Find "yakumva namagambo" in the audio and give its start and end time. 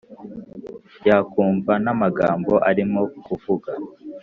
1.07-2.53